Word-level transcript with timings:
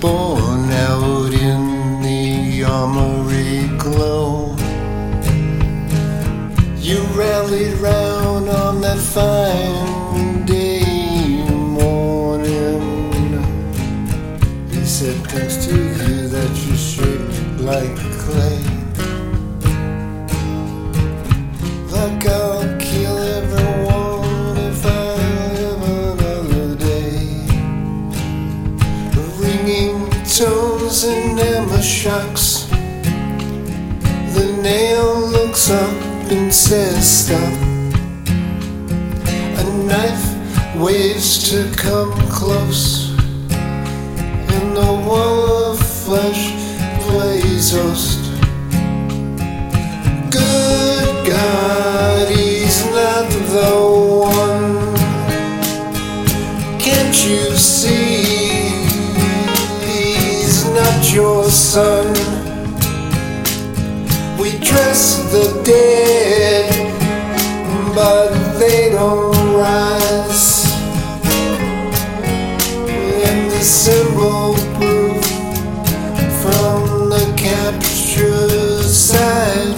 born 0.00 0.70
out 0.70 1.32
in 1.34 2.00
the 2.00 2.64
armory 2.64 3.68
glow. 3.76 4.56
You 6.78 7.02
rallied 7.14 7.74
round 7.74 8.48
on 8.48 8.80
that 8.80 8.98
fine 8.98 9.89
Tones 30.40 31.04
and 31.04 31.38
hammer 31.38 31.82
shocks. 31.82 32.64
The 34.34 34.58
nail 34.62 35.20
looks 35.20 35.68
up 35.68 35.92
and 36.32 36.50
says 36.50 37.04
stop. 37.06 37.52
A 39.60 39.64
knife 39.84 40.76
waves 40.76 41.50
to 41.50 41.70
come 41.76 42.14
close. 42.30 43.10
And 43.50 44.74
the 44.74 44.92
wall 45.06 45.72
of 45.72 45.78
flesh 45.78 46.52
plays 47.02 47.72
host. 47.72 48.24
Good 50.30 51.26
God, 51.26 52.28
he's 52.30 52.82
not 52.86 53.28
the 53.28 53.76
one. 54.24 54.96
Can't 56.80 57.26
you 57.28 57.54
see? 57.58 57.99
Your 61.12 61.42
son. 61.50 62.14
We 64.38 64.52
dress 64.60 65.28
the 65.32 65.60
dead, 65.64 66.70
but 67.96 68.30
they 68.60 68.90
don't 68.90 69.34
rise. 69.56 70.72
And 73.26 73.50
the 73.50 73.60
symbol 73.60 74.54
proof 74.78 75.24
from 76.42 77.10
the 77.10 77.34
captured 77.36 78.84
side. 78.84 79.74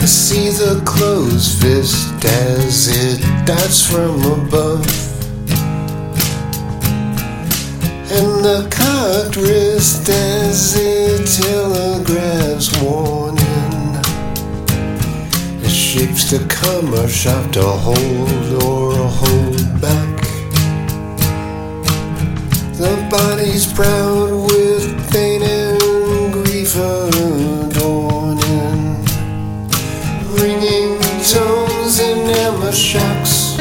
I 0.00 0.06
see 0.06 0.48
the 0.48 0.80
closed 0.86 1.60
fist 1.60 2.24
as 2.24 2.88
it 2.88 3.20
darts 3.44 3.86
from 3.86 4.22
above. 4.24 5.09
And 8.20 8.44
the 8.44 8.68
cocked 8.70 9.36
wrist 9.36 10.06
as 10.10 10.76
it 10.76 11.26
telegraphs 11.42 12.68
warning. 12.82 13.96
It 15.64 15.70
shapes 15.70 16.28
to 16.28 16.38
come 16.46 16.92
or 16.92 17.08
shot 17.08 17.54
to 17.54 17.62
hold 17.62 18.62
or 18.62 18.92
hold 19.08 19.80
back. 19.80 20.20
The 22.76 22.94
body's 23.10 23.72
proud 23.72 24.32
with 24.52 24.84
pain 25.10 25.40
and 25.42 26.30
grief 26.30 26.76
adorning 26.76 27.40
ringing 30.36 31.00
tones 31.24 32.00
and 32.00 32.20
hammer 32.36 32.72
shocks. 32.72 33.56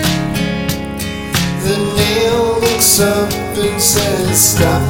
The 1.64 1.77
nail 1.95 2.59
looks 2.59 2.99
up 2.99 3.39
and 3.58 3.82
says 3.82 4.39
stop. 4.39 4.82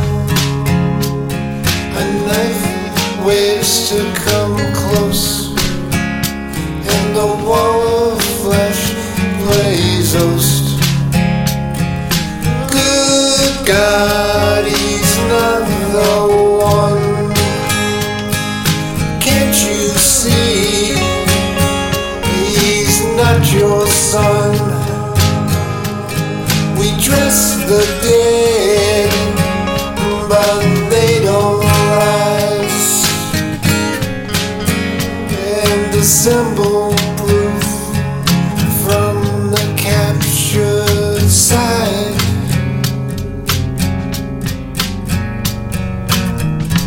A 2.00 2.04
knife 2.26 3.26
waves 3.26 3.90
to 3.90 4.00
come 4.26 4.58
close, 4.74 5.56
and 5.94 7.16
the 7.16 7.28
wall 7.46 8.12
of 8.12 8.22
flesh 8.42 8.94
plays 9.44 10.14
host. 10.14 10.59
The 27.70 27.86
dead, 28.02 29.12
but 30.28 30.60
they 30.90 31.24
don't 31.24 31.60
rise. 31.60 33.06
And 35.30 35.94
assemble 35.94 36.96
proof 37.18 37.64
from 38.82 39.52
the 39.52 39.76
captured 39.78 41.30
side. 41.30 42.18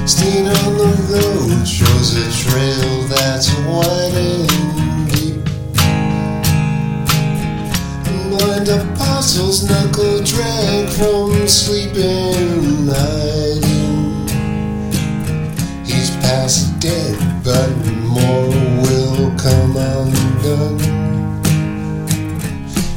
Seen 0.05 0.49
on 0.49 0.73
the 0.83 0.91
road 1.13 1.65
shows 1.65 2.17
a 2.17 2.27
trail 2.43 3.03
that's 3.07 3.55
wide 3.69 4.02
Blind 8.65 8.93
apostles 8.93 9.69
knuckle 9.69 10.23
drag 10.23 10.89
from 10.91 11.49
sleeping 11.49 12.87
hiding. 12.87 14.29
He's 15.85 16.11
past 16.19 16.79
dead, 16.79 17.19
but 17.43 17.71
more 18.07 18.49
will 18.83 19.37
come 19.37 19.77
undone. 19.77 20.79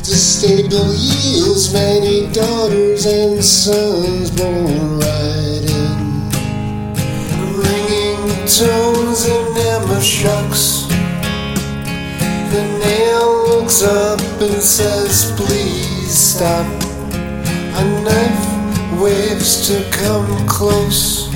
The 0.02 0.16
stable 0.16 0.94
yields 0.94 1.74
many 1.74 2.32
daughters 2.32 3.06
and 3.08 3.44
sons 3.44 4.30
born 4.32 5.00
riding 5.00 6.30
ringing 7.58 8.28
tones 8.46 9.26
and 9.26 9.58
hammer 9.58 10.02
shocks. 10.02 10.86
The 12.52 12.62
nail 12.80 13.05
looks 13.66 13.82
up 13.82 14.22
and 14.42 14.62
says, 14.62 15.34
Please 15.36 16.16
stop. 16.16 16.68
A 17.78 17.84
knife 18.04 19.02
waves 19.02 19.68
to 19.68 19.84
come 19.90 20.48
close, 20.48 21.34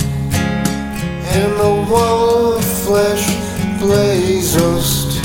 and 1.34 1.52
the 1.54 1.88
wall 1.90 2.54
of 2.54 2.64
flesh 2.64 3.26
host. 4.56 5.24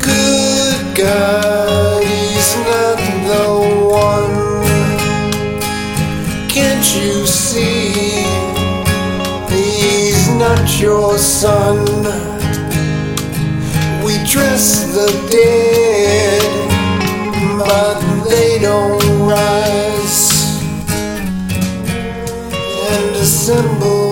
Good 0.00 0.96
God, 0.96 2.02
he's 2.02 2.56
not 2.70 2.96
the 3.28 3.46
one. 3.92 4.68
Can't 6.48 6.86
you 6.96 7.26
see? 7.26 8.24
He's 9.50 10.28
not 10.36 10.80
your 10.80 11.18
son. 11.18 12.39
Dress 14.26 14.84
the 14.94 15.08
dead, 15.30 16.42
but 17.58 18.00
they 18.28 18.58
don't 18.60 19.02
rise. 19.26 20.60
And 22.90 23.16
assemble 23.16 24.09